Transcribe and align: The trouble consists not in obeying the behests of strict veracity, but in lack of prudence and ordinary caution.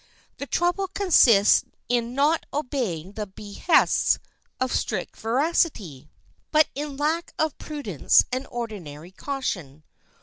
The 0.37 0.47
trouble 0.47 0.87
consists 0.87 1.63
not 1.91 2.39
in 2.39 2.45
obeying 2.51 3.11
the 3.11 3.27
behests 3.27 4.17
of 4.59 4.73
strict 4.73 5.15
veracity, 5.15 6.09
but 6.49 6.67
in 6.73 6.97
lack 6.97 7.35
of 7.37 7.55
prudence 7.59 8.23
and 8.31 8.47
ordinary 8.49 9.11
caution. 9.11 9.83